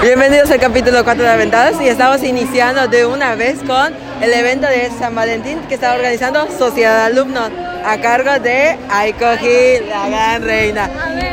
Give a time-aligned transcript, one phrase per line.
[0.00, 3.92] Bienvenidos al capítulo 4 de Aventadas y estamos iniciando de una vez con
[4.22, 7.50] el evento de San Valentín que está organizando Sociedad Alumnos
[7.84, 10.84] a cargo de Aiko Gil, la gran reina.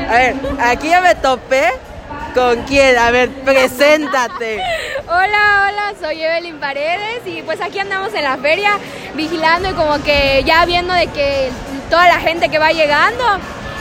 [0.09, 1.69] A ver, aquí ya me topé
[2.33, 2.97] con quién.
[2.97, 4.61] A ver, preséntate.
[5.07, 8.79] Hola, hola, soy Evelyn Paredes y pues aquí andamos en la feria
[9.13, 11.51] vigilando y como que ya viendo de que
[11.91, 13.23] toda la gente que va llegando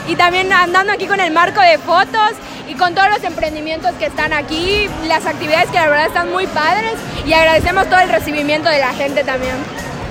[0.07, 2.33] y también andando aquí con el marco de fotos
[2.79, 6.95] con todos los emprendimientos que están aquí, las actividades que la verdad están muy padres
[7.27, 9.55] y agradecemos todo el recibimiento de la gente también.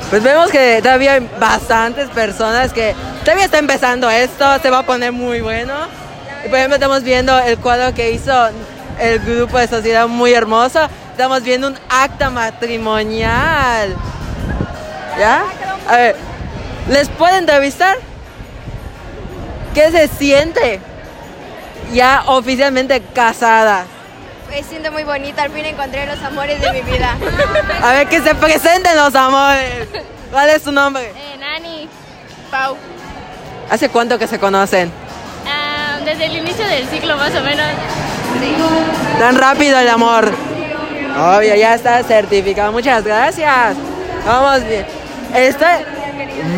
[0.09, 4.83] Pues vemos que todavía hay bastantes personas que todavía está empezando esto, se va a
[4.83, 5.73] poner muy bueno.
[6.45, 8.33] Y por ejemplo estamos viendo el cuadro que hizo
[8.99, 10.87] el grupo de sociedad muy hermoso.
[11.11, 13.95] Estamos viendo un acta matrimonial.
[15.17, 15.43] ¿Ya?
[15.87, 16.15] A ver,
[16.89, 17.97] ¿les puedo entrevistar?
[19.73, 20.79] ¿Qué se siente?
[21.93, 23.85] Ya oficialmente casada.
[24.49, 27.15] Me siento muy bonita, al fin encontré los amores de mi vida.
[27.81, 29.87] A ver, que se presenten los amores.
[30.31, 31.05] ¿Cuál es su nombre?
[31.05, 31.87] Eh, Nani,
[32.51, 32.75] Pau.
[33.69, 34.91] ¿Hace cuánto que se conocen?
[35.47, 37.65] Ah, desde el inicio del ciclo más o menos.
[39.19, 40.31] Tan rápido el amor.
[41.15, 42.71] Obvio, ya está certificado.
[42.71, 43.75] Muchas gracias.
[44.25, 44.85] Vamos bien.
[45.35, 45.67] Estoy...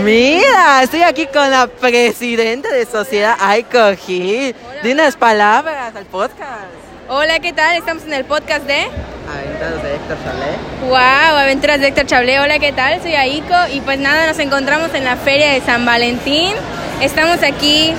[0.03, 4.55] Mira, estoy aquí con la presidenta de Sociedad Aiko Gil.
[4.83, 6.65] Di unas palabras al podcast.
[7.07, 7.75] Hola, ¿qué tal?
[7.75, 8.87] Estamos en el podcast de...
[9.27, 10.89] Aventados de Héctor Chalet.
[10.89, 12.39] Wow, Aventuras de Héctor Chablé.
[12.39, 13.01] Hola, ¿qué tal?
[13.01, 16.53] Soy Aiko y pues nada, nos encontramos en la feria de San Valentín.
[17.01, 17.93] Estamos aquí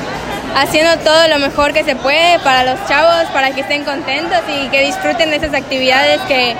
[0.56, 4.69] haciendo todo lo mejor que se puede para los chavos, para que estén contentos y
[4.69, 6.56] que disfruten de esas actividades que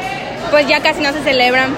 [0.51, 1.75] pues ya casi no se celebran.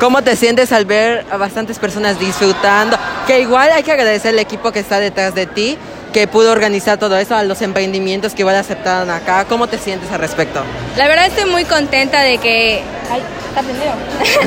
[0.00, 2.98] ¿Cómo te sientes al ver a bastantes personas disfrutando?
[3.26, 5.78] Que igual hay que agradecer al equipo que está detrás de ti,
[6.16, 9.44] que pudo organizar todo eso, a los emprendimientos que igual aceptaron acá.
[9.44, 10.62] ¿Cómo te sientes al respecto?
[10.96, 12.82] La verdad estoy muy contenta de que...
[13.12, 13.20] Ay,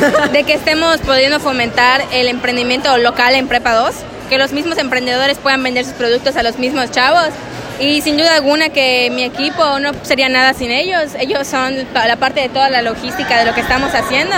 [0.02, 3.94] está de que estemos pudiendo fomentar el emprendimiento local en Prepa 2,
[4.31, 7.29] que los mismos emprendedores puedan vender sus productos a los mismos chavos.
[7.79, 11.12] Y sin duda alguna que mi equipo no sería nada sin ellos.
[11.19, 14.35] Ellos son la parte de toda la logística de lo que estamos haciendo.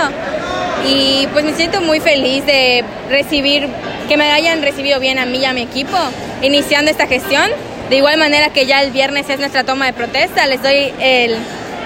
[0.86, 3.70] Y pues me siento muy feliz de recibir,
[4.06, 5.96] que me hayan recibido bien a mí y a mi equipo
[6.42, 7.44] iniciando esta gestión.
[7.90, 11.36] De igual manera que ya el viernes es nuestra toma de protesta, les doy el,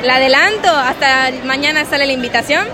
[0.03, 2.67] el adelanto, hasta mañana sale la invitación.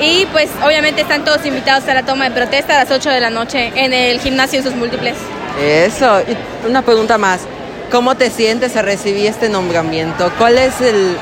[0.00, 3.20] Y pues obviamente están todos invitados a la toma de protesta a las 8 de
[3.20, 5.14] la noche en el gimnasio en sus múltiples.
[5.62, 7.40] Eso, y una pregunta más.
[7.92, 10.32] ¿Cómo te sientes a recibir este nombramiento?
[10.36, 11.16] ¿Cuál es el,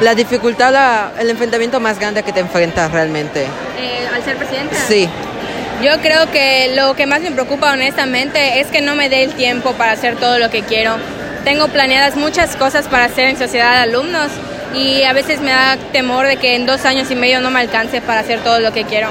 [0.00, 3.42] la dificultad, la- el enfrentamiento más grande que te enfrentas realmente?
[3.42, 4.76] Eh, al ser presidenta.
[4.88, 5.08] Sí.
[5.82, 9.34] Yo creo que lo que más me preocupa honestamente es que no me dé el
[9.34, 10.96] tiempo para hacer todo lo que quiero.
[11.44, 14.30] Tengo planeadas muchas cosas para hacer en sociedad de alumnos
[14.74, 17.60] y a veces me da temor de que en dos años y medio no me
[17.60, 19.10] alcance para hacer todo lo que quiero.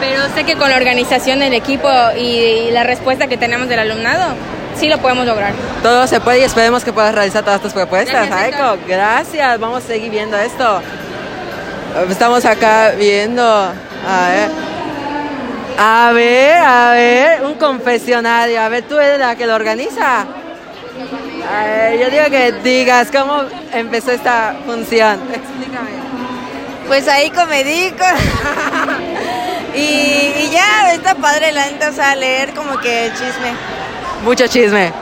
[0.00, 4.34] Pero sé que con la organización del equipo y la respuesta que tenemos del alumnado,
[4.76, 5.52] sí lo podemos lograr.
[5.80, 8.78] Todo se puede y esperemos que puedas realizar todas tus propuestas, Gracias, Aiko.
[8.88, 10.82] Gracias, vamos a seguir viendo esto.
[12.10, 13.44] Estamos acá viendo.
[13.44, 14.81] A ver.
[15.84, 18.60] A ver, a ver, un confesionario.
[18.60, 20.20] A ver, tú eres la que lo organiza.
[20.20, 25.18] A ver, yo digo que digas cómo empezó esta función.
[25.34, 25.90] Explícame.
[26.86, 28.04] Pues ahí comedico.
[29.74, 33.52] y, y ya, está padre la neta, o sea, leer como que chisme.
[34.22, 34.92] Mucho chisme.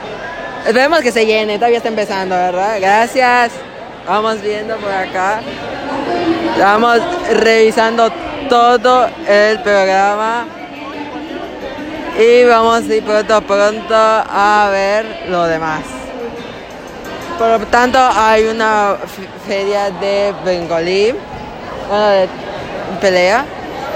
[0.65, 2.79] Esperemos que se llene, todavía está empezando, ¿verdad?
[2.81, 3.53] Gracias.
[4.07, 5.43] Vamos viendo por acá.
[6.55, 7.01] Estamos
[7.35, 8.11] revisando
[8.49, 10.47] todo el programa.
[12.19, 15.81] Y vamos a ir pronto, pronto a ver lo demás.
[17.39, 18.97] Por lo tanto, hay una
[19.47, 21.15] feria de Bengolí,
[21.89, 22.29] bueno, de
[23.01, 23.45] pelea.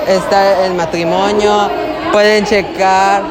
[0.09, 1.71] Está el matrimonio.
[2.13, 3.23] Pueden checar.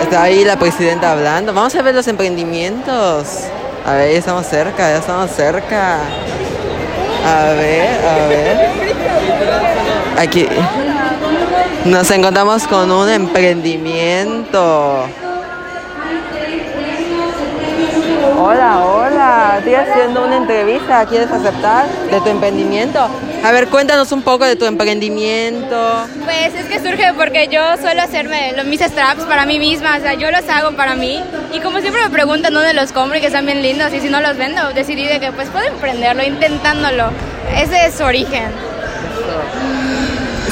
[0.00, 1.52] Está ahí la presidenta hablando.
[1.52, 3.44] Vamos a ver los emprendimientos.
[3.84, 5.98] A ver, ya estamos cerca, ya estamos cerca.
[7.24, 8.70] A ver, a ver.
[10.18, 10.48] Aquí.
[11.86, 15.04] Nos encontramos con un emprendimiento.
[18.36, 19.54] Hola, hola.
[19.58, 21.06] Estoy haciendo una entrevista.
[21.06, 23.08] ¿Quieres aceptar de tu emprendimiento?
[23.44, 26.08] A ver, cuéntanos un poco de tu emprendimiento.
[26.24, 30.00] Pues es que surge porque yo suelo hacerme los, mis straps para mí misma, o
[30.00, 31.22] sea, yo los hago para mí.
[31.52, 34.08] Y como siempre me preguntan dónde los compro y que están bien lindos, y si
[34.08, 37.10] no los vendo, decidí de que pues puedo emprenderlo intentándolo.
[37.54, 38.50] Ese es su origen.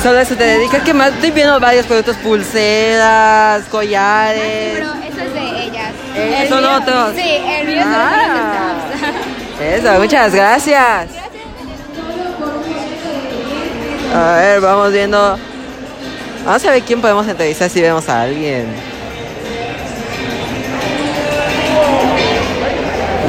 [0.04, 0.82] Solo a eso te dedicas.
[0.82, 1.12] ¿Qué más?
[1.14, 4.74] Estoy viendo varios productos, pulseras, collares.
[4.74, 5.90] Pero eso es de ellas.
[6.14, 7.12] Eh, El son mío- otros.
[7.16, 8.74] Sí, el mío son Ah.
[8.98, 9.84] straps.
[9.86, 11.06] Eso, muchas gracias.
[14.14, 15.38] A ver, vamos viendo.
[16.44, 18.66] Vamos a ver quién podemos entrevistar si vemos a alguien.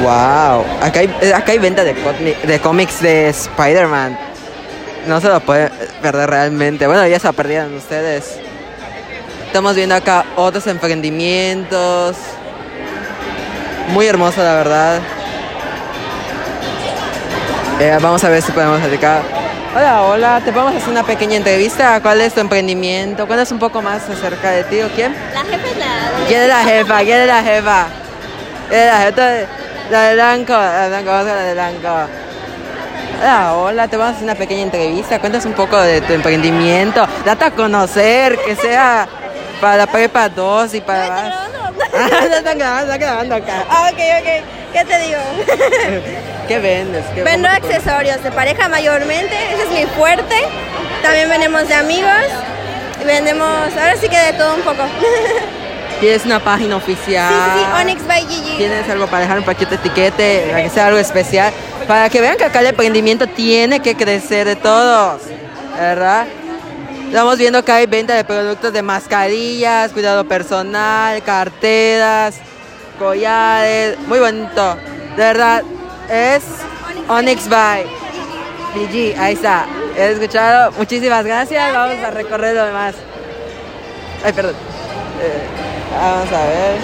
[0.02, 4.16] Wow, acá hay, acá hay venta de, de cómics de Spider-Man.
[5.06, 5.70] No se lo puede
[6.02, 6.86] perder realmente.
[6.86, 8.38] Bueno, ya se lo perdieron ustedes.
[9.46, 12.16] Estamos viendo acá otros emprendimientos.
[13.92, 15.00] Muy hermoso, la verdad.
[17.78, 19.20] Eh, vamos a ver si podemos platicar.
[19.76, 22.00] Hola, hola, te podemos hacer una pequeña entrevista.
[22.00, 23.26] ¿Cuál es tu emprendimiento?
[23.26, 25.14] Cuéntanos un poco más acerca de ti o quién.
[25.34, 26.26] La jefa es la...
[26.26, 26.98] ¿Quién es la jefa?
[27.00, 27.86] ¿Quién es la jefa?
[28.68, 29.46] ¿Quién es la jefa?
[29.90, 32.25] La de blanco, la de blanco, vamos a la de blanco.
[33.18, 35.18] Hola, hola, te vamos a hacer una pequeña entrevista.
[35.18, 37.06] Cuéntanos un poco de tu emprendimiento.
[37.24, 39.08] Date a conocer, que sea
[39.60, 41.06] para la prepa 2 y para.
[41.28, 41.46] Ah,
[42.30, 43.64] ya están grabando, están grabando acá.
[43.70, 44.72] Ah, ok, ok.
[44.72, 45.18] ¿Qué te digo?
[46.48, 47.04] ¿Qué vendes?
[47.14, 50.36] ¿Qué Vendo accesorios de pareja mayormente, ese es mi fuerte.
[51.02, 52.10] También vendemos de amigos.
[53.00, 54.82] Y vendemos, ahora sí que de todo un poco.
[56.00, 57.32] ¿Tienes una página Sí, oficial?
[57.32, 58.56] sí, sí, Onyx by Gigi.
[58.58, 60.48] ¿Tienes algo para dejar un paquete etiquete?
[60.50, 61.52] Para que sea algo especial.
[61.86, 65.22] Para que vean que acá el emprendimiento tiene que crecer de todos.
[65.78, 66.26] ¿Verdad?
[67.06, 72.36] Estamos viendo que hay venta de productos de mascarillas, cuidado personal, carteras,
[72.98, 73.96] collares.
[74.08, 74.76] Muy bonito.
[75.16, 75.62] De verdad,
[76.10, 76.42] es
[77.08, 77.84] Onyx by
[78.74, 79.18] BG.
[79.18, 79.66] Ahí está.
[79.96, 80.72] ¿He escuchado?
[80.72, 81.72] Muchísimas gracias.
[81.72, 82.96] Vamos a recorrer lo demás.
[84.24, 84.54] Ay, perdón.
[85.22, 85.42] Eh,
[85.92, 86.78] vamos a ver.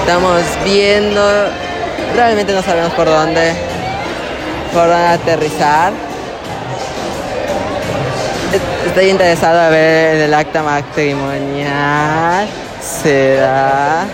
[0.00, 1.75] Estamos viendo.
[2.14, 3.52] Realmente no sabemos por dónde.
[4.72, 5.92] Por dónde aterrizar.
[8.86, 12.48] Estoy interesado a ver el acta matrimonial.
[12.80, 14.04] Será.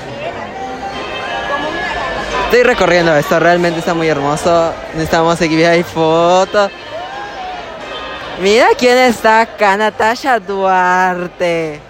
[2.45, 4.73] Estoy recorriendo esto, realmente está muy hermoso.
[4.93, 6.71] Necesitamos seguir ahí fotos.
[8.41, 11.81] Mira quién está acá, Natasha Duarte.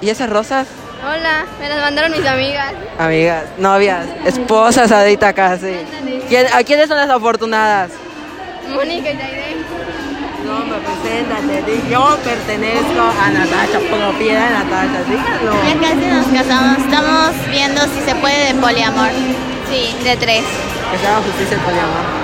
[0.00, 0.66] ¿Y esas rosas?
[1.04, 2.72] Hola, me las mandaron mis amigas.
[2.98, 5.74] Amigas, novias, esposas ahorita casi.
[6.28, 7.90] ¿Quién, ¿A quiénes son las afortunadas?
[8.72, 9.56] Mónica y Taide.
[10.46, 15.52] No, me preséntate, yo pertenezco a Natasha, propiedad de Natasha, dígalo.
[15.64, 16.78] Ya casi nos casamos.
[16.78, 19.08] Estamos viendo si se puede de poliamor.
[19.70, 20.42] Sí, de tres.
[20.92, 22.22] Que se haga justicia el poliamor.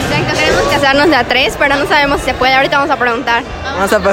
[0.00, 2.54] Exacto, queremos casarnos de a tres, pero no sabemos si se puede.
[2.54, 3.42] Ahorita vamos a preguntar.
[3.64, 4.12] Vamos a pre-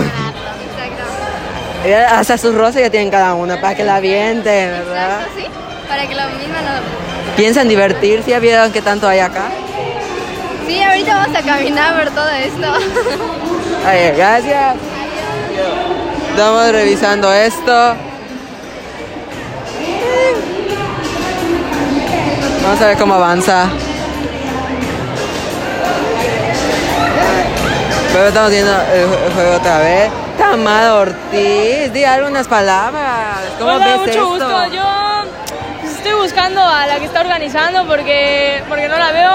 [1.85, 5.21] Ya Hasta sus rosas ya tienen cada una para que la avienten, ¿verdad?
[5.21, 5.45] Exacto, sí.
[5.87, 7.35] Para que lo mismo no...
[7.35, 8.31] ¿Piensan divertirse?
[8.31, 9.49] ¿Ya vieron qué tanto hay acá?
[10.65, 12.67] Sí, ahorita vamos a caminar a ver todo esto.
[13.85, 14.75] Ay, gracias.
[16.29, 17.95] Estamos revisando esto.
[22.63, 23.67] Vamos a ver cómo avanza.
[28.13, 30.22] Pero estamos viendo el juego otra vez.
[30.53, 33.39] Tamara Ortiz, di algunas palabras.
[33.57, 34.27] ¿Cómo Hola, ves mucho esto?
[34.27, 34.65] gusto.
[34.67, 34.83] Yo
[35.83, 39.31] estoy buscando a la que está organizando porque, porque no la veo.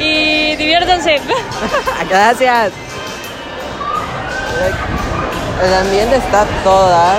[0.00, 1.20] Y diviértanse.
[2.10, 2.72] Gracias.
[5.62, 7.18] El ambiente está a todo dar.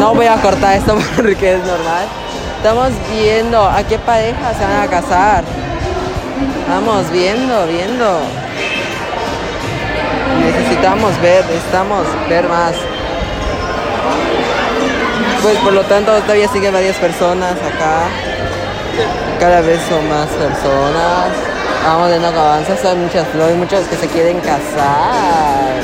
[0.00, 2.06] No voy a cortar esto porque es normal.
[2.56, 5.44] Estamos viendo a qué pareja se van a casar.
[6.66, 8.20] Vamos viendo, viendo.
[10.40, 12.74] Necesitamos ver, necesitamos ver más.
[15.42, 18.08] Pues por lo tanto todavía siguen varias personas acá.
[19.38, 21.28] Cada vez son más personas.
[21.84, 25.82] Vamos viendo que avanza, son muchas flores, muchos que se quieren casar.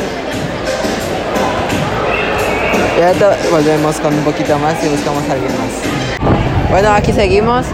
[2.99, 6.71] Y ahorita volvemos con un poquito más y buscamos a alguien más.
[6.71, 7.67] Bueno, aquí seguimos.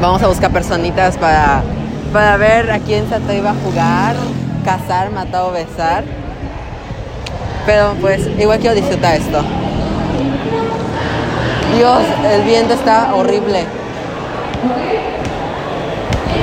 [0.00, 1.62] Vamos a buscar personitas para,
[2.12, 4.14] para ver a quién se atreve a jugar,
[4.68, 6.04] casar, matar o besar.
[7.64, 9.42] Pero pues igual quiero disfrutar esto.
[11.74, 13.64] Dios, el viento está horrible.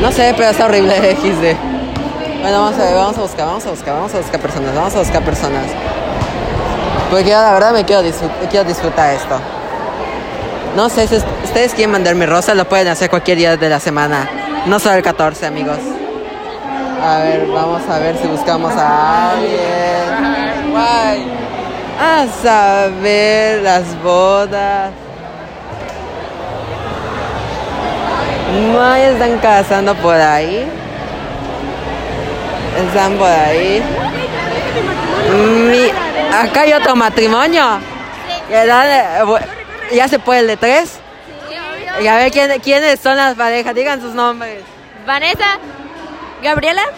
[0.01, 2.41] No sé, pero está horrible XD.
[2.41, 4.95] Bueno, vamos a ver, vamos a buscar, vamos a buscar, vamos a buscar personas, vamos
[4.95, 5.65] a buscar personas.
[7.09, 8.01] Porque yo la verdad me quiero,
[8.49, 9.39] quiero disfrutar esto.
[10.75, 14.27] No sé, si ustedes quieren mandarme rosas, lo pueden hacer cualquier día de la semana.
[14.65, 15.77] No solo el 14, amigos.
[17.07, 20.71] A ver, vamos a ver si buscamos a alguien.
[20.71, 21.23] Guay.
[22.01, 24.91] A saber las bodas.
[28.71, 30.65] No, están casando por ahí.
[32.87, 33.83] Están por ahí.
[35.69, 35.91] Mi-
[36.35, 37.79] acá hay otro matrimonio.
[38.49, 39.39] Bu-
[39.93, 40.99] ya se puede el de tres.
[42.01, 44.61] Y a ver ¿quién, quiénes son las parejas, digan sus nombres.
[45.05, 45.59] Vanessa,
[46.41, 46.81] Gabriela.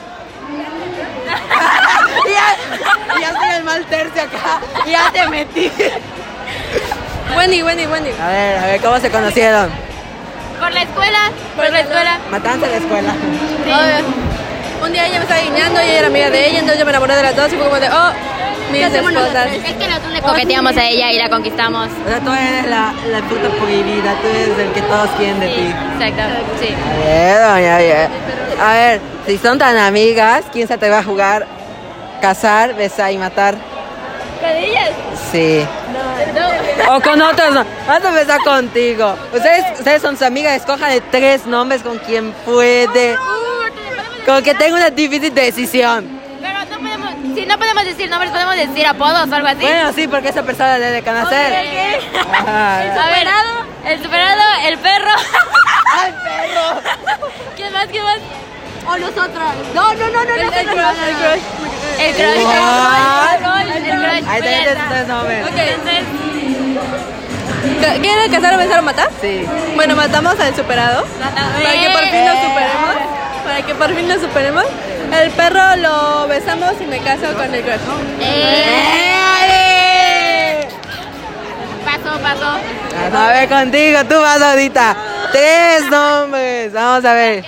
[2.28, 4.62] ya, ya estoy el mal tercio acá.
[4.86, 5.72] Ya te metí.
[7.36, 8.12] Wendy, Wendy, Wendy.
[8.22, 9.70] A ver, a ver, ¿cómo se conocieron?
[10.60, 12.20] Por la escuela, por la escuela.
[12.32, 13.14] Matanza la escuela.
[14.84, 16.92] Un día ella me estaba guiñando y ella era amiga de ella, entonces yo me
[16.92, 18.12] enamoré de las dos y fue como de, oh,
[18.72, 19.48] mis esposas.
[19.54, 21.90] Es que nosotros le coqueteamos a ella y la conquistamos.
[22.06, 25.48] O sea, tú eres la, la puta prohibida, tú eres el que todos quieren de
[25.48, 25.74] ti.
[26.00, 26.22] Exacto,
[26.60, 26.76] sí.
[26.76, 28.10] A ver, doña, bien.
[28.60, 31.46] A ver, si son tan amigas, ¿quién se te va a jugar?
[32.22, 33.56] Cazar, besar y matar.
[34.42, 34.90] ¿Cadillas?
[35.32, 35.66] Sí.
[36.90, 37.66] O con otros no.
[37.88, 39.16] Vamos a empezar contigo.
[39.34, 43.16] Ustedes, ustedes son sus amigas, escojan de tres nombres con quien puede.
[44.26, 46.20] Con que tenga una difícil decisión.
[46.42, 49.62] Pero no podemos, si no podemos decir nombres, podemos decir apodos o algo así.
[49.62, 51.54] Bueno, sí, porque esa persona debe conocer.
[52.32, 52.78] Ajá.
[52.80, 53.28] A ver,
[53.86, 55.12] el superado, el perro.
[55.94, 56.82] ¡Ay, perro!
[57.56, 57.88] ¿Quién más?
[57.88, 58.18] ¿Quién más?
[58.90, 59.54] O nosotras.
[59.74, 60.54] No, no, no, no, El, no.
[60.54, 61.20] el no, crush, no, el no.
[61.20, 61.42] crush.
[62.00, 62.38] El crush,
[64.16, 64.28] el.
[64.28, 64.86] Ahí tenés está.
[64.90, 65.40] tres nombres.
[65.48, 66.04] Entonces,
[68.02, 69.10] ¿Quieren casar o besar o matar?
[69.22, 69.46] Sí.
[69.76, 71.06] Bueno, matamos al superado.
[71.20, 72.96] Para que por fin nos superemos.
[73.44, 74.66] Para que por fin nos superemos.
[75.22, 77.80] El perro lo besamos y me caso con el crush.
[78.22, 79.14] eh,
[81.86, 82.60] Pasó, pasó.
[83.18, 84.96] A ver, contigo, tú vas ahorita.
[85.32, 86.74] Tres nombres.
[86.74, 87.46] Vamos a ver.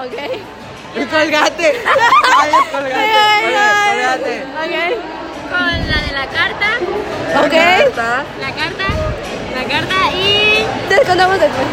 [0.00, 0.16] A colgate.
[0.16, 0.96] Ok.
[0.96, 1.68] El colgate.
[2.40, 3.04] Ay, es colgate.
[3.44, 4.96] Oye, colgate.
[5.50, 6.68] Con la de la carta.
[7.44, 7.52] Ok.
[7.52, 8.24] Está.
[8.40, 8.86] La carta.
[9.54, 10.64] La carta y.
[10.88, 11.66] Te contamos después.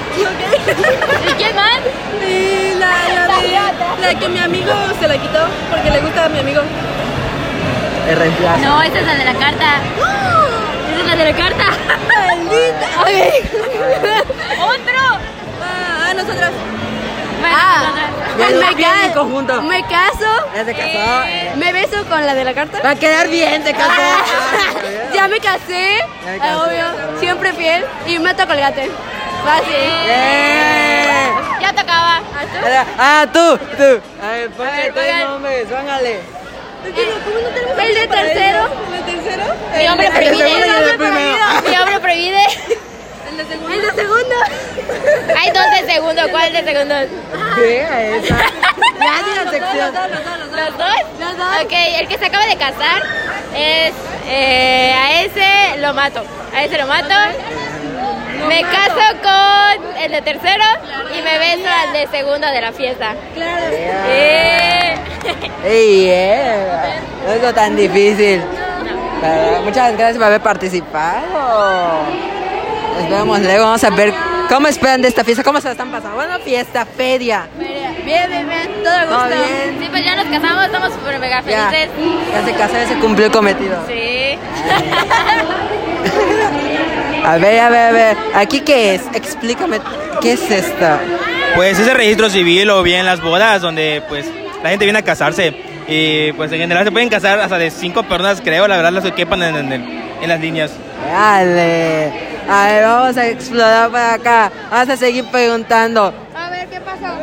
[1.30, 1.80] ¿Y quién más?
[2.22, 3.48] Y la, la, de,
[4.02, 6.62] la que mi amigo se la quitó porque le gusta a mi amigo.
[8.10, 8.60] El reemplazo.
[8.60, 9.80] No, esa es la de la carta.
[10.92, 11.64] Esa es la de la carta.
[14.66, 15.02] ¡Otro!
[15.62, 16.52] Ah, ah, nosotras.
[17.40, 17.94] Bueno, Ah.
[18.38, 20.30] me, ca- me caso.
[20.56, 21.24] Ya se casó.
[21.28, 21.52] eh.
[21.56, 22.80] Me beso con la de la carta.
[22.84, 23.92] Va a quedar bien, se casó.
[25.14, 26.56] Ya me casé, Ya me eh, casé.
[26.56, 28.90] obvio, siempre fiel y meto colgate.
[29.44, 29.76] Fácil.
[30.06, 31.62] Bien.
[31.62, 32.22] Ya tocaba.
[33.00, 34.02] Ah, tú, tú.
[34.24, 36.20] A ver, ponle tres nombres, póngale.
[36.86, 38.70] El de tercero.
[38.94, 39.44] ¿El de tercero?
[39.78, 41.46] Mi hombre primero.
[41.70, 42.44] Mi hombre prohibide.
[43.38, 43.74] El de segundo.
[43.74, 44.36] El de segundo.
[45.38, 46.22] Hay dos de segundo.
[46.32, 46.96] ¿Cuál de segundo?
[47.56, 48.18] ¿Qué?
[48.18, 48.38] Esa.
[48.98, 49.94] Ya di la sección.
[49.94, 50.96] ¿Los dos?
[51.20, 51.48] Los dos.
[51.64, 53.04] Ok, el que se acaba de casar
[53.56, 53.94] es.
[54.28, 56.24] eh, a ese lo mato.
[56.54, 57.14] A ese lo mato.
[58.48, 60.64] Me caso con el de tercero
[61.18, 63.14] y me beso al de segundo de la fiesta.
[63.36, 64.96] Eh.
[65.64, 67.00] Ey, eh.
[67.26, 68.44] No es tan difícil.
[69.64, 72.06] Muchas gracias por haber participado.
[73.00, 73.64] Nos vemos luego.
[73.66, 74.14] Vamos a ver
[74.50, 75.44] cómo esperan de esta fiesta.
[75.44, 76.16] ¿Cómo se la están pasando?
[76.16, 77.48] Bueno, fiesta, feria.
[77.58, 78.84] Bien, bien, bien.
[78.84, 79.44] Todo a ¿Todo gusto.
[79.44, 79.78] bien?
[79.80, 81.70] Sí, pues ya nos casamos, estamos súper mega Ya.
[81.70, 81.90] felices.
[82.32, 83.78] Ya se casó, ya se cumplió el cometido.
[83.88, 84.38] Sí.
[87.26, 88.18] A ver, a ver, a ver.
[88.36, 89.02] ¿Aquí qué es?
[89.14, 89.80] Explícame.
[90.22, 90.86] ¿Qué es esto?
[91.56, 94.26] Pues es el registro civil o bien las bodas donde pues
[94.64, 95.54] la gente viene a casarse
[95.90, 99.04] y pues en general se pueden casar hasta de cinco personas creo, la verdad las
[99.04, 100.72] que quepan en, en- en las líneas.
[101.12, 102.14] Dale.
[102.50, 104.52] A ver, vamos a explorar por acá.
[104.72, 106.14] Vamos a seguir preguntando.
[106.36, 107.14] A ver, ¿qué pasó?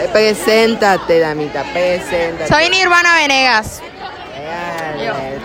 [0.00, 2.48] Eh, Preséntate, damita, preséntate.
[2.48, 3.82] Soy Nirvana Venegas.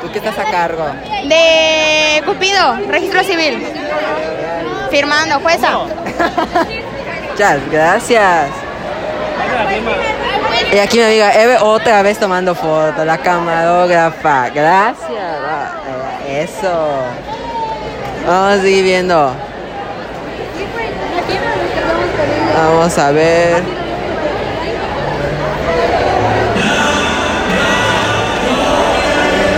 [0.01, 0.85] ¿Tú qué estás a cargo?
[1.25, 3.65] de Cupido, registro civil.
[4.91, 5.79] Firmando, jueza.
[7.29, 8.49] Muchas gracias.
[10.71, 14.49] Y aquí mi amiga Eve otra vez tomando fotos, la camarógrafa.
[14.49, 15.09] Gracias.
[15.09, 15.71] Ah,
[16.27, 16.97] eh, Eso.
[18.25, 19.33] Vamos a seguir viendo.
[22.55, 23.63] Vamos a ver.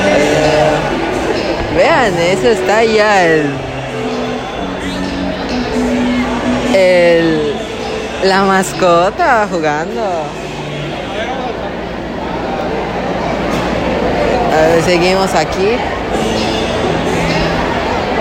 [0.08, 0.72] Eh,
[1.76, 3.50] Vean, eso está ya el.
[6.74, 7.54] El.
[8.24, 10.02] La mascota jugando.
[14.52, 15.78] A ver, seguimos aquí.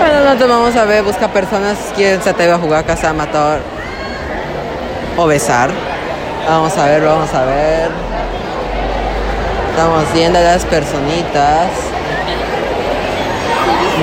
[0.05, 3.59] Bueno, nosotros vamos a ver, busca personas quien se atreve a jugar casa matar
[5.17, 5.71] o besar.
[6.47, 7.89] Vamos a ver, vamos a ver.
[9.71, 11.69] Estamos viendo a las personitas.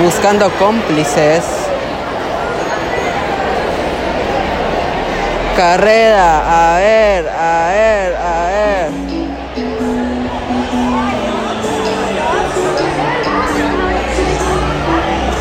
[0.03, 1.45] Buscando cómplices.
[5.55, 7.29] Carrera, a a ver,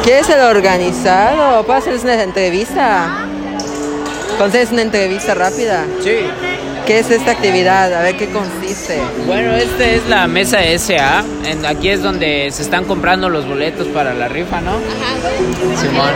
[0.05, 1.65] ¿Qué es el organizado?
[1.65, 3.27] ¿Puedo hacerles una entrevista?
[4.39, 5.85] concedes una entrevista rápida.
[6.03, 6.17] Sí.
[6.87, 7.93] ¿Qué es esta actividad?
[7.95, 9.01] A ver qué consiste.
[9.27, 11.23] Bueno, esta es la mesa SA.
[11.45, 14.73] En- aquí es donde se están comprando los boletos para la rifa, ¿no?
[15.81, 16.11] Simón.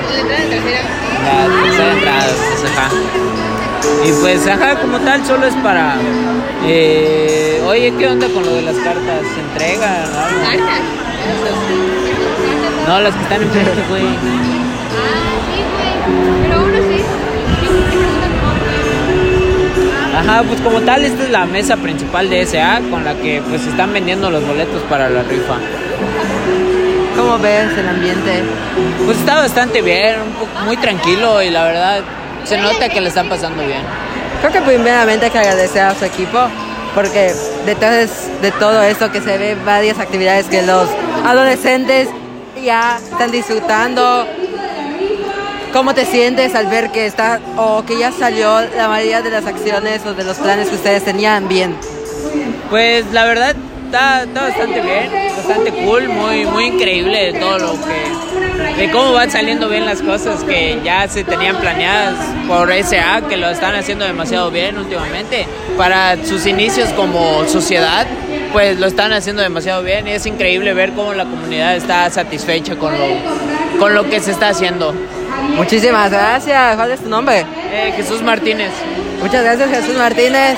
[1.24, 2.90] La tercera entrada, pues, ajá.
[4.08, 5.94] Y pues, ajá, como tal, solo es para.
[6.64, 9.20] eh, oye, ¿qué onda con lo de las cartas?
[9.34, 10.02] ¿Se entregan?
[10.50, 11.95] algo?
[12.86, 14.04] No, las que están en frente, güey.
[16.42, 17.04] Pero uno sí.
[20.16, 23.62] Ajá, pues como tal, esta es la mesa principal de SA con la que pues
[23.62, 25.56] se están vendiendo los boletos para la rifa.
[27.16, 28.42] ¿Cómo ves el ambiente?
[29.04, 32.00] Pues está bastante bien, un poco, muy tranquilo y la verdad
[32.44, 33.82] se nota que le están pasando bien.
[34.40, 36.38] Creo que primeramente hay que agradecer a su equipo
[36.94, 37.32] porque
[37.66, 40.88] detrás de todo esto que se ve varias actividades que los
[41.26, 42.08] adolescentes
[42.62, 44.26] ya están disfrutando.
[45.72, 49.46] ¿Cómo te sientes al ver que está o que ya salió la mayoría de las
[49.46, 51.76] acciones o de los planes que ustedes tenían bien?
[52.70, 58.45] Pues la verdad está, bastante bien, bastante cool, muy, muy increíble de todo lo que,
[58.76, 62.14] de cómo van saliendo bien las cosas que ya se tenían planeadas
[62.46, 65.46] por SA, que lo están haciendo demasiado bien últimamente.
[65.76, 68.06] Para sus inicios como sociedad,
[68.52, 72.76] pues lo están haciendo demasiado bien y es increíble ver cómo la comunidad está satisfecha
[72.76, 74.94] con lo, con lo que se está haciendo.
[75.56, 76.76] Muchísimas gracias.
[76.76, 77.44] ¿Cuál es tu nombre?
[77.70, 78.70] Eh, Jesús Martínez.
[79.20, 80.56] Muchas gracias, Jesús Martínez.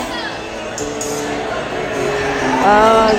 [2.65, 3.13] Vamos,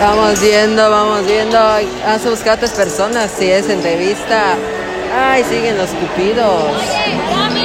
[0.00, 1.58] vamos viendo, vamos viendo.
[1.58, 4.54] Vamos a buscar otras personas si es entrevista.
[5.14, 6.72] Ay, siguen los cupidos.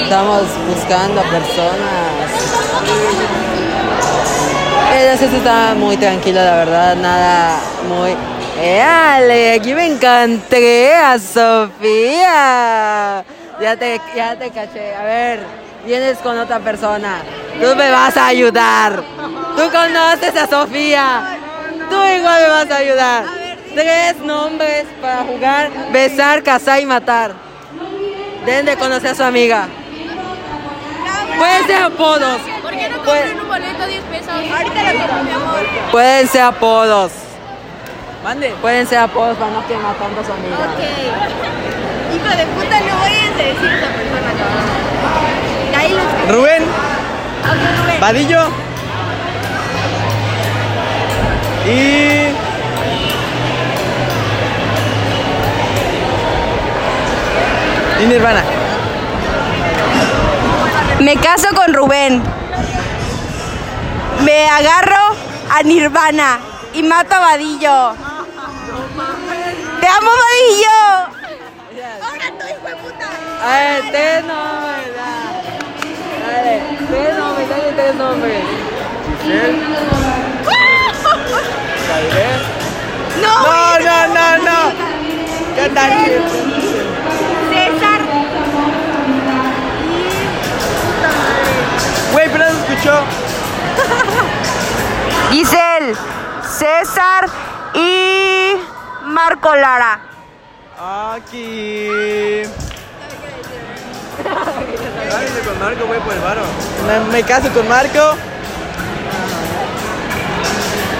[0.01, 2.29] Estamos buscando personas.
[4.95, 8.15] El acceso está muy tranquilo, la verdad, nada muy...
[8.61, 9.53] ¡Éale!
[9.53, 12.33] Aquí me encontré a Sofía.
[13.59, 14.95] Ya te, ya te caché.
[14.95, 15.39] A ver,
[15.85, 17.17] vienes con otra persona.
[17.59, 19.03] Tú me vas a ayudar.
[19.57, 21.39] Tú conoces a Sofía.
[21.89, 23.23] Tú igual me vas a ayudar.
[23.73, 27.33] Tres nombres para jugar, besar, cazar y matar.
[28.45, 29.67] Deben de conocer a su amiga.
[31.37, 32.39] Pueden ser apodos.
[32.61, 34.29] ¿Por qué no compran un boleto 10 pesos?
[34.29, 35.59] Ahorita lo compro, mi amor.
[35.91, 37.11] Pueden ser apodos.
[38.23, 38.49] Mande.
[38.61, 40.55] Pueden ser apodos para no quemar tanto a su amiga.
[40.55, 40.79] Ok.
[42.15, 44.31] Hijo de puta, no voy a decir a esa persona.
[45.77, 45.93] Ahí
[46.29, 47.99] Rubén, Ok, Rubén.
[47.99, 48.47] Vadillo.
[51.65, 52.27] Y.
[58.01, 58.43] Y Nirvana.
[60.99, 62.21] Me caso con Rubén.
[64.23, 65.15] Me agarro
[65.51, 66.39] a Nirvana
[66.73, 67.95] y mato a Vadillo.
[69.81, 71.15] ¡Te amo, Vadillo!
[73.43, 74.87] A ver, tres nombres.
[74.95, 75.11] ya.
[76.27, 77.95] Dale, tres nombres, dale tres
[82.01, 82.41] nombres.
[83.21, 84.59] No, no, no, no.
[85.55, 85.91] ¿Qué tal?
[87.51, 88.01] César.
[92.11, 92.95] Güey, pero no se escuchó.
[95.31, 95.95] Giselle,
[96.43, 97.23] César
[97.73, 98.55] y
[99.05, 99.99] Marco Lara.
[100.77, 102.43] Aquí.
[105.45, 106.41] con Marco, güey, por el varo.
[106.87, 108.15] Me, me caso con Marco.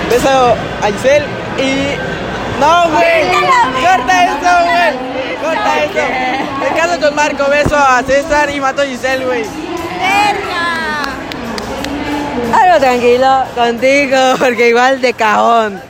[0.09, 1.25] Beso a Giselle
[1.57, 1.95] y.
[2.59, 3.25] ¡No, güey!
[3.81, 4.93] ¡Corta eso, güey!
[5.43, 6.03] ¡Corta eso!
[6.61, 9.43] Me caso con Marco, beso a César y mato a Giselle, güey.
[12.53, 15.81] Algo tranquilo contigo, porque igual de cajón.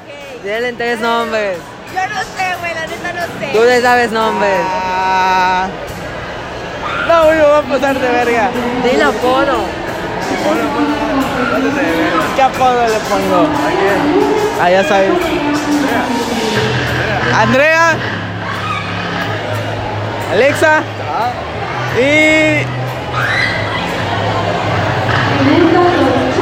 [0.42, 1.58] Tienen tres nombres.
[1.94, 3.52] Yo no sé, güey, la neta no sé.
[3.54, 4.60] Tú le sabes nombres.
[4.64, 5.68] Ah.
[7.08, 8.50] No, güey, va a pasar de verga.
[8.84, 9.66] Dile apodo.
[12.36, 13.48] ¿Qué apodo le pongo?
[14.62, 15.12] Ah, ya sabes.
[17.34, 17.98] Andrea.
[20.32, 20.84] Alexa.
[22.00, 22.66] Y.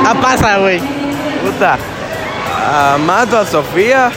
[0.06, 0.80] Ah, pasa, güey.
[0.80, 1.78] Puta.
[2.66, 4.12] Ah, mato a Sofía.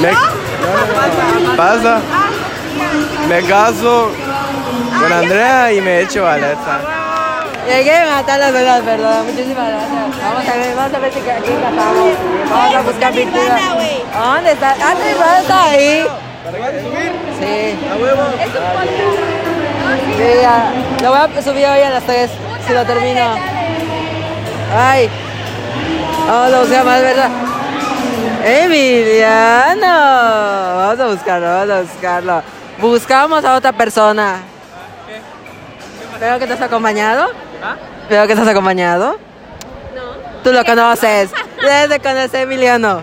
[0.00, 0.12] Me...
[1.56, 2.00] Pasa.
[3.28, 4.10] Me caso
[5.00, 6.95] con Andrea y me echo a Alexa.
[7.66, 9.26] Llegué a matar las verdad, perdón.
[9.26, 10.22] Muchísimas gracias.
[10.22, 12.14] Vamos a ver, vamos a ver si aquí casamos.
[12.50, 13.58] Vamos a buscar pintura.
[14.14, 14.76] ¿Dónde está?
[14.80, 16.06] Ah, Nirvana está ahí.
[17.38, 17.78] Sí.
[17.90, 18.22] A huevo.
[20.16, 20.72] Sí, ya.
[21.02, 22.30] Lo voy a subir hoy a las 3,
[22.66, 23.34] si lo termino.
[24.76, 25.10] Ay.
[26.26, 27.30] Vamos a buscar más, ¿verdad?
[28.44, 29.86] Emiliano.
[30.76, 32.42] Vamos a buscarlo, vamos a buscarlo.
[32.78, 34.55] Buscamos a otra persona.
[36.20, 37.28] ¿Veo que estás acompañado?
[38.08, 39.18] ¿Veo que estás acompañado?
[39.94, 40.02] No.
[40.42, 41.30] ¿Tú lo conoces?
[41.60, 42.98] Debes de conocer a Emiliano.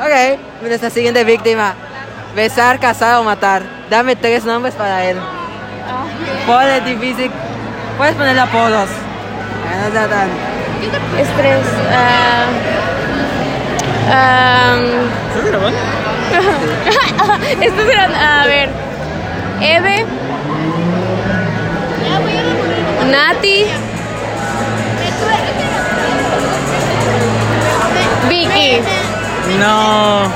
[0.00, 1.74] Ok, nuestra siguiente víctima.
[2.34, 3.62] Besar, casar o matar.
[3.90, 5.18] Dame tres nombres para él.
[6.46, 7.30] Ponle difícil.
[7.96, 8.88] Puedes ponerle apodos.
[9.66, 10.28] Ah, No sea tan...
[11.18, 11.66] Estrés.
[11.92, 12.46] ah,
[14.10, 14.76] ah,
[15.30, 15.78] ¿Estás grabando?
[17.64, 18.68] Estos eran, a ver,
[19.60, 20.06] Eve,
[23.10, 23.64] Nati,
[28.28, 28.80] Vicky.
[29.58, 30.30] No.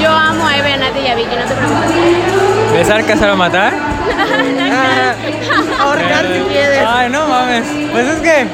[0.00, 1.90] Yo amo a Eve, a Nati y a Vicky, no te preocupes.
[2.72, 3.72] ¿Besar, casar o matar?
[5.80, 6.84] Ahorcar si quieres.
[6.86, 7.64] Ay, no mames.
[7.92, 8.46] Pues es que.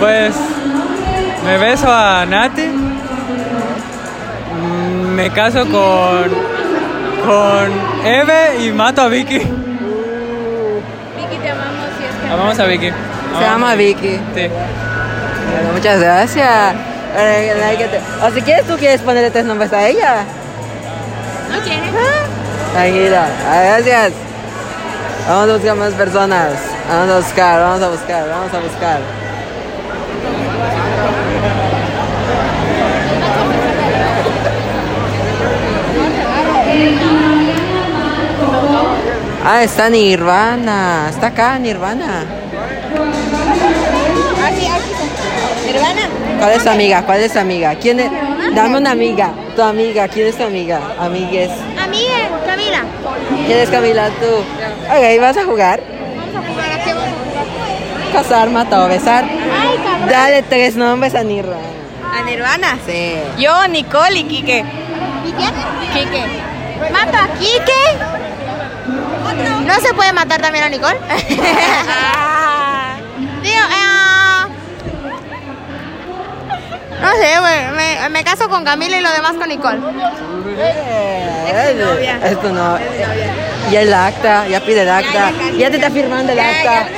[0.00, 0.34] Pues.
[1.44, 2.66] Me beso a Nati.
[4.60, 6.57] Mm, Me caso con.
[7.24, 9.38] Con Eve y mato a Vicky.
[9.38, 9.48] Vicky,
[11.42, 12.32] te amamos y es que...
[12.32, 12.90] Amamos a Vicky.
[13.38, 14.20] Se llama Vicky.
[14.34, 14.48] Sí.
[14.48, 16.74] Bueno, muchas gracias.
[18.22, 20.24] O si quieres, tú quieres ponerle tres nombres a ella.
[21.50, 21.90] ¿No quieres?
[22.72, 23.26] Tranquila.
[23.50, 24.12] Ah, Gracias.
[25.28, 26.52] Vamos a buscar más personas.
[26.88, 28.98] Vamos a buscar, vamos a buscar, vamos a buscar.
[39.44, 41.06] Ah, está Nirvana.
[41.10, 42.24] Está acá Nirvana.
[45.66, 46.02] Nirvana.
[46.38, 47.02] ¿Cuál es tu amiga?
[47.02, 47.74] ¿Cuál es tu amiga?
[47.76, 48.10] ¿Quién es?
[48.54, 49.32] Dame una amiga.
[49.54, 50.08] Tu amiga.
[50.08, 50.80] ¿Quién es tu amiga?
[50.98, 51.50] Amigues.
[51.80, 52.14] Amiga,
[52.46, 52.84] Camila.
[53.46, 54.08] ¿Quién es Camila?
[54.20, 54.26] Tú.
[54.26, 55.80] Ok, ¿vas a jugar?
[58.12, 59.24] Casar, matar o besar.
[60.08, 61.58] Dale tres nombres a Nirvana.
[62.18, 62.78] A Nirvana.
[62.86, 63.14] Sí.
[63.38, 64.64] Yo, Nicole y Quique.
[65.26, 65.54] ¿Y quién?
[65.92, 66.24] Quique.
[66.90, 68.37] Mato a Kike.
[69.64, 70.98] ¿No se puede matar también a Nicole?
[73.42, 74.46] Digo, eh,
[77.00, 77.70] no sé, güey.
[77.76, 79.78] Me, me caso con Camila y lo demás con Nicole.
[82.24, 82.86] Es tu novia.
[83.70, 85.30] Y el acta, ya pide el acta.
[85.56, 86.88] Ya te está firmando el acta.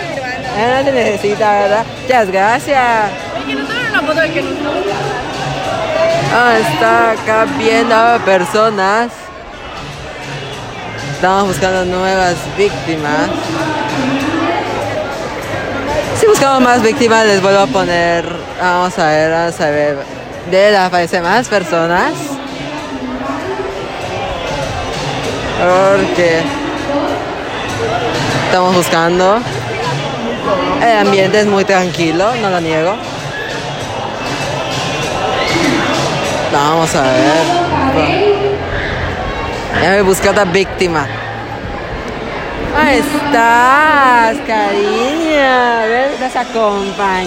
[0.56, 1.84] Ya no te necesita, ¿verdad?
[2.02, 3.10] Muchas gracias.
[6.32, 9.10] Ah, está acá viendo a personas.
[11.20, 13.28] Estamos buscando nuevas víctimas.
[16.18, 18.24] Si buscamos más víctimas, les vuelvo a poner.
[18.58, 19.98] Vamos a ver, vamos a ver.
[20.50, 22.14] Debe aparecer más personas.
[25.58, 26.40] Porque
[28.46, 29.40] estamos buscando.
[30.80, 32.94] El ambiente es muy tranquilo, no lo niego.
[36.50, 38.49] Vamos a ver.
[39.78, 41.06] Ya me otra víctima.
[42.76, 45.84] Ahí estás, cariño.
[46.12, 47.24] Estás acompañada.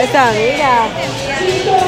[0.00, 0.88] Esta amiga.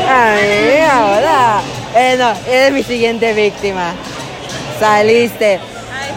[0.08, 1.60] Amiga, hola.
[1.94, 3.92] Eh, no, eres mi siguiente víctima.
[4.78, 5.60] Saliste.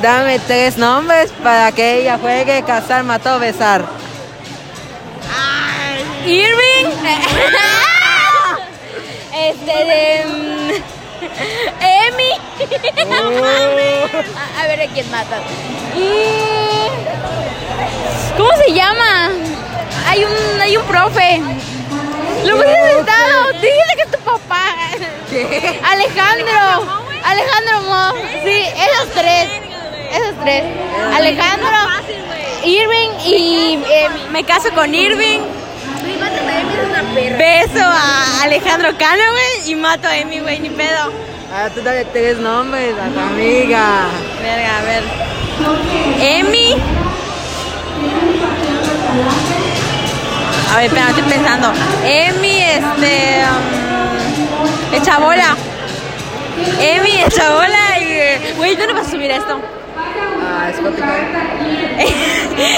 [0.02, 3.86] Dame tres nombres para que ella juegue casar, matar o besar.
[6.26, 6.88] Irving.
[9.34, 11.01] este de.
[11.22, 12.32] Emi.
[14.36, 15.40] a, a ver a quién mata.
[15.96, 16.88] Y.
[18.38, 19.30] ¿Cómo se llama?
[20.08, 21.42] Hay un, hay un profe.
[22.46, 23.52] Lo en estado.
[23.54, 24.66] Dijiste que es tu papá.
[25.84, 27.02] Alejandro.
[27.24, 28.14] Alejandro Mo.
[28.44, 29.50] Sí, esos tres.
[30.12, 30.64] Esos tres.
[31.14, 31.70] Alejandro.
[32.64, 34.20] Irving y Emi.
[34.32, 35.40] Me caso con Irving.
[37.14, 41.12] Beso a Alejandro Cano, güey, y mato a Emi, güey, ni pedo.
[41.54, 44.06] Ah, tú dale tres nombres a tu amiga.
[44.42, 45.04] Verga, a ver.
[46.22, 46.76] Emi.
[50.74, 51.74] A ver, espera, estoy pensando.
[52.06, 53.44] Emi, este.
[53.44, 55.58] um, echa bola.
[56.80, 58.04] Emi, echa bola y.
[58.12, 59.60] eh, Güey, ¿dónde vas a subir esto?
[59.98, 61.28] Ah, Spotify.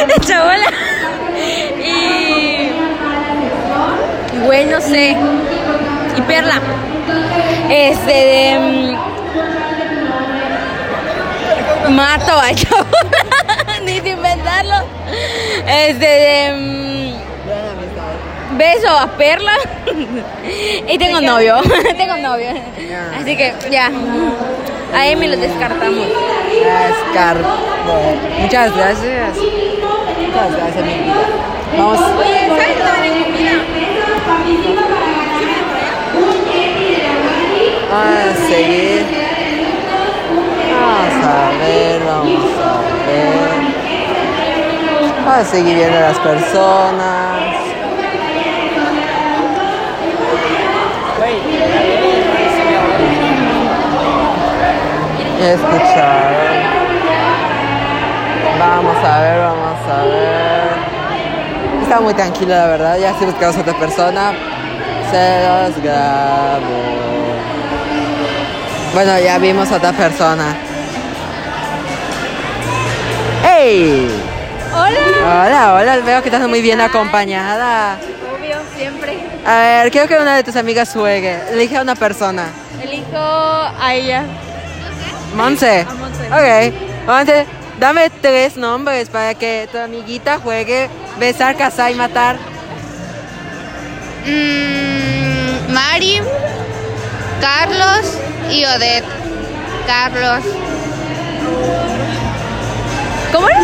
[0.18, 0.72] echa bola.
[1.86, 2.83] Y.
[4.46, 5.16] Güey, no sé.
[6.18, 6.60] Y Perla.
[7.70, 8.96] Este de.
[11.88, 13.80] mm, Mato a Chabola.
[13.86, 14.76] Ni de inventarlo.
[15.68, 16.54] Este de.
[16.54, 19.54] mm, Beso a Perla.
[20.88, 21.58] y tengo novio.
[21.98, 22.50] tengo novio.
[23.20, 23.90] Así que ya.
[24.94, 26.06] A Emi lo descartamos.
[27.12, 27.38] Scar.
[28.40, 29.38] Muchas gracias.
[29.38, 31.12] Muchas gracias, mi.
[31.78, 32.00] Vamos.
[32.20, 33.52] Oye, ¿sabes que también hay comida?
[37.94, 39.06] A seguir.
[41.24, 43.54] a ver, vamos a ver.
[45.26, 47.24] Vamos a seguir viendo a las personas.
[55.40, 56.34] Escuchar.
[58.60, 60.84] Vamos a ver, vamos a ver.
[61.82, 62.98] Está muy tranquilo, la verdad.
[62.98, 64.34] Ya si buscamos a otra persona,
[65.12, 67.13] se los grabo.
[68.94, 70.56] Bueno, ya vimos a otra persona.
[73.44, 74.08] ¡Hey!
[74.72, 75.00] Hola.
[75.20, 77.98] Hola, hola, veo que estás muy bien acompañada.
[78.32, 79.18] Obvio, siempre.
[79.46, 81.40] A ver, quiero que una de tus amigas juegue.
[81.52, 82.46] Elige a una persona.
[82.84, 84.26] Elijo a ella.
[85.36, 85.88] Monse.
[85.90, 86.28] A Monse.
[86.28, 87.08] Ok.
[87.08, 87.46] Monse,
[87.80, 90.88] dame tres nombres para que tu amiguita juegue
[91.20, 92.38] besar, cazar y matar.
[94.26, 96.22] Mm, Mari,
[97.44, 99.04] Carlos y Odette.
[99.86, 100.46] Carlos.
[103.34, 103.60] ¿Cómo era?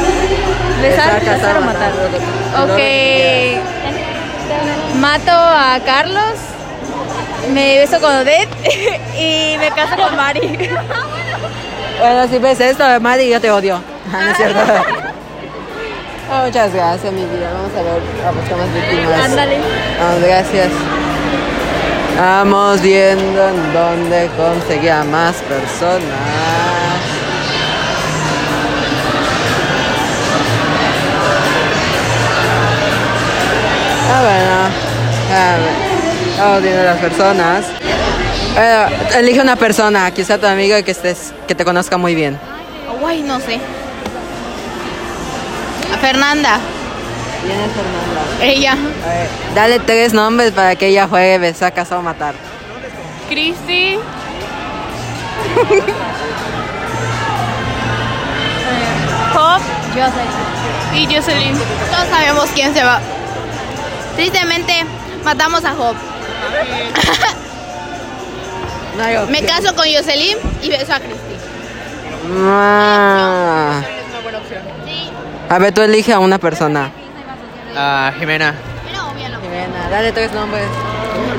[0.82, 1.94] Besar, Besar, cazar o matar.
[2.62, 2.80] Ok.
[5.00, 6.36] Mato a Carlos.
[7.54, 8.50] Me beso con Odette
[9.18, 10.70] y me caso con Mari.
[12.00, 13.82] Bueno, si ves esto, Mari, yo te odio.
[14.12, 14.60] No es cierto.
[16.30, 17.50] Ah, muchas gracias, mi vida.
[17.54, 19.22] Vamos a ver, vamos con más víctimas.
[19.24, 19.58] Ándale.
[20.02, 20.70] Vamos, gracias.
[22.20, 26.04] Vamos viendo en dónde conseguir a más personas.
[34.12, 34.70] Ah, bueno.
[35.32, 35.58] Ah,
[36.40, 37.66] Vamos viendo las personas.
[38.54, 42.38] Bueno, elige una persona, quizá tu amigo que, estés, que te conozca muy bien.
[43.00, 43.62] Guay, no sé.
[46.02, 46.60] Fernanda.
[47.44, 48.22] ¿Quién es Fernanda?
[48.42, 48.74] Ella.
[48.74, 52.36] A ver, dale tres nombres para que ella juegue besar, cazar o matar.
[53.30, 53.98] Cristi.
[59.34, 59.62] Pop
[60.94, 61.58] y Jocelyn.
[61.92, 63.00] Todos sabemos quién se va.
[64.16, 64.86] Tristemente,
[65.24, 65.96] matamos a Job.
[68.98, 71.36] No Me caso con Jocelyn y beso a Cristi.
[72.44, 73.82] Ah.
[75.50, 76.92] A ver, tú elige a una persona.
[77.76, 78.54] Ah, Jimena.
[79.42, 80.68] Jimena, dale tres nombres.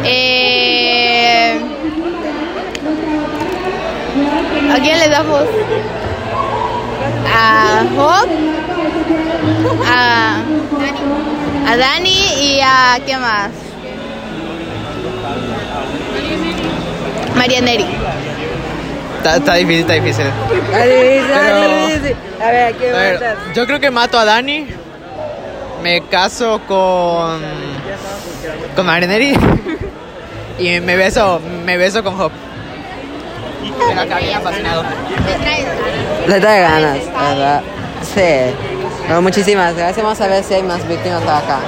[0.05, 1.61] Eh,
[4.73, 5.45] ¿A quién le damos?
[7.33, 8.29] A Job,
[9.87, 10.37] a,
[11.71, 13.51] a Dani y a ¿quién más?
[17.37, 17.87] María Neri.
[19.19, 20.25] Está, está difícil, está difícil.
[20.73, 20.81] Pero-.
[22.43, 23.37] A ver, ¿a quién A ver, matas?
[23.55, 24.67] yo creo que mato a Dani.
[25.83, 27.41] Me caso con.
[28.77, 29.35] con Marineri.
[30.59, 32.33] Y me beso, me beso con Hop.
[33.89, 34.83] Pero acá bien apasionado.
[36.27, 37.63] Le trae ganas, ¿verdad?
[38.03, 38.55] Sí.
[39.07, 40.05] Bueno, muchísimas gracias.
[40.05, 41.61] Vamos a ver si hay más víctimas acá.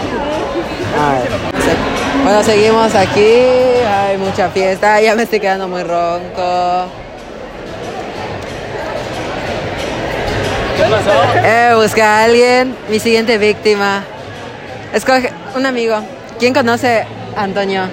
[1.00, 1.30] A ver.
[2.22, 3.34] Bueno, seguimos aquí.
[3.88, 5.00] Hay mucha fiesta.
[5.00, 6.86] Ya me estoy quedando muy ronco.
[11.44, 12.76] Eh, busca a alguien.
[12.88, 14.02] Mi siguiente víctima.
[14.92, 16.00] Escoge un amigo.
[16.38, 17.84] ¿Quién conoce a Antonio?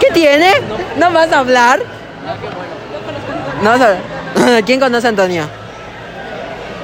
[0.00, 0.52] ¿Qué tiene?
[0.96, 1.80] ¿No vas a hablar?
[3.62, 3.74] No.
[4.66, 5.44] ¿Quién conoce a Antonio?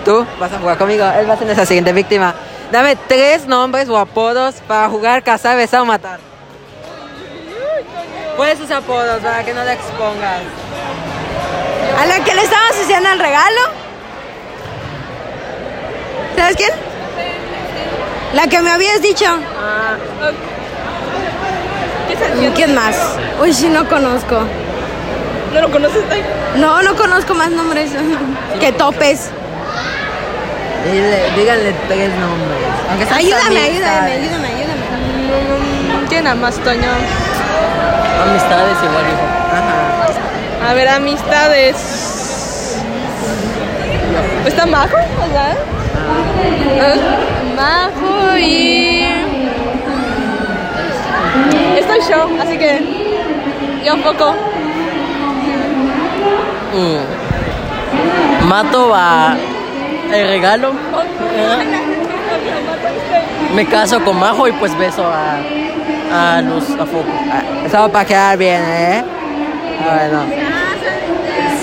[0.05, 1.05] Tú vas a jugar conmigo.
[1.19, 2.35] Él va a ser nuestra siguiente víctima.
[2.71, 6.19] Dame tres nombres o apodos para jugar, cazar, besar o matar.
[8.37, 10.43] Puedes sus apodos para que no le expongas.
[12.01, 13.61] A la que le estamos haciendo el regalo.
[16.37, 16.71] ¿Sabes quién?
[18.35, 19.27] La que me habías dicho.
[22.43, 22.97] ¿Y quién más?
[23.41, 24.41] Uy, sí, no conozco.
[25.53, 26.03] ¿No lo conoces?
[26.57, 27.91] No, no conozco más nombres.
[28.61, 29.31] que topes.
[30.85, 33.13] Dile- díganle tres nombres.
[33.13, 34.75] Ayúdame, ayúdame, ayúdame, ayúdame.
[36.09, 36.89] ¿Quién más, Toño?
[38.23, 39.27] Amistades igual, hijo.
[39.53, 39.74] Ajá.
[40.67, 41.77] A ver, amistades.
[44.47, 44.97] ¿Está Majo?
[44.97, 45.57] ¿verdad?
[46.43, 47.01] Eh,
[47.55, 49.07] Majo y.
[51.77, 52.81] Estoy yo, así que.
[53.85, 54.35] Yo un poco.
[56.73, 58.49] Mm.
[58.49, 59.37] Mato a
[60.13, 60.73] el regalo.
[63.55, 67.05] Me caso con Majo y pues beso a, a Luz, a Foco.
[67.31, 69.05] Ah, Solo para quedar bien, ¿eh?
[69.85, 70.54] Bueno.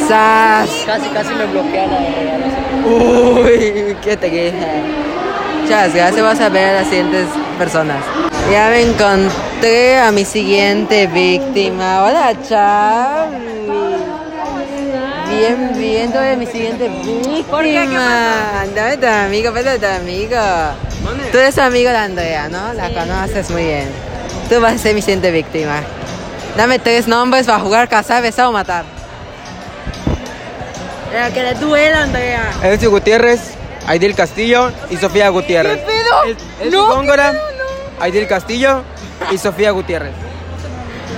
[0.07, 0.69] Sas.
[0.85, 2.53] Casi, casi me bloquean a regalos.
[2.85, 4.51] Uy, ¿qué te dije?
[5.61, 8.03] Muchas gracias, vas a ver a las siguientes personas.
[8.51, 12.03] Ya me encontré a mi siguiente víctima.
[12.03, 13.39] Hola, Charlie.
[15.29, 18.65] bien, bien, tú eres mi siguiente víctima.
[18.75, 20.37] Dame tu amigo, pásame tu amigo.
[21.31, 22.73] Tú eres amigo de Andrea, ¿no?
[22.73, 23.87] La conoces muy bien.
[24.49, 25.81] Tú vas a ser mi siguiente víctima.
[26.57, 29.00] Dame tres nombres para jugar, cazar, besar o matar.
[31.11, 32.51] Pero que le duela, Andrea.
[32.63, 33.39] Elsie Gutiérrez,
[33.87, 35.77] Aidil Castillo y Sofía Gutiérrez.
[35.79, 36.37] ¿Qué pedo?
[36.61, 37.51] El- No, Góngora, ¿qué pedo?
[37.97, 38.03] No.
[38.03, 38.83] Aidil Castillo
[39.31, 40.13] y Sofía Gutiérrez.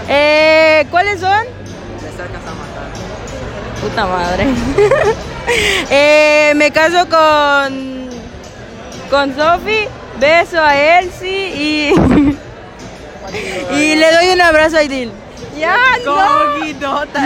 [0.10, 1.46] Eh, ¿cuáles son?
[3.82, 4.46] Puta madre.
[5.90, 8.10] eh, me caso con.
[9.10, 9.88] con Sofi,
[10.20, 11.94] beso a Elsie y.
[13.76, 15.12] y le doy un abrazo a Aidil.
[15.58, 16.16] Ya, no.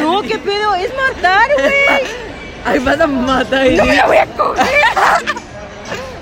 [0.01, 0.75] No, ¿qué pedo?
[0.75, 2.26] Es matar, güey.
[2.67, 3.65] Ay, vas a matar.
[3.71, 4.65] No me la voy a coger.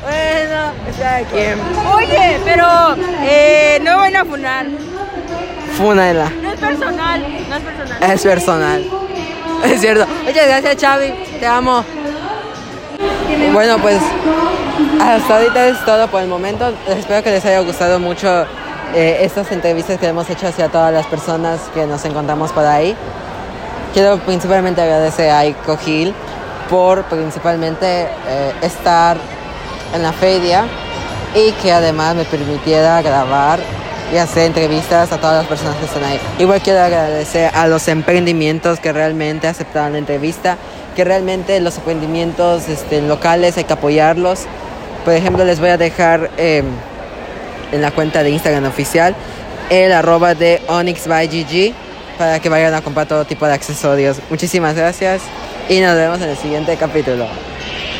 [0.03, 1.60] Bueno, está quién.
[1.95, 4.67] Oye, pero eh, no van a funar.
[5.75, 6.31] Fúnala.
[6.41, 8.12] No es personal, no es personal.
[8.12, 8.89] Es personal.
[9.63, 10.05] Es cierto.
[10.23, 11.12] Muchas gracias, Xavi.
[11.39, 11.84] Te amo.
[13.51, 13.99] Bueno, pues
[15.01, 16.71] hasta ahorita es todo por el momento.
[16.88, 18.45] Espero que les haya gustado mucho
[18.93, 22.95] eh, estas entrevistas que hemos hecho hacia todas las personas que nos encontramos por ahí.
[23.93, 26.13] Quiero principalmente agradecer a Ico Gil
[26.69, 29.17] por principalmente eh, estar
[29.93, 30.65] en la feria
[31.36, 33.60] y que además me permitiera grabar
[34.13, 36.19] y hacer entrevistas a todas las personas que están ahí.
[36.39, 40.58] Igual quiero agradecer a los emprendimientos que realmente aceptaron la entrevista,
[40.95, 44.45] que realmente los emprendimientos este, locales hay que apoyarlos.
[45.04, 46.63] Por ejemplo, les voy a dejar eh,
[47.71, 49.15] en la cuenta de Instagram oficial
[49.69, 51.73] el arroba de Onyx by GG
[52.17, 54.17] para que vayan a comprar todo tipo de accesorios.
[54.30, 55.21] Muchísimas gracias
[55.67, 57.28] y nos vemos en el siguiente capítulo.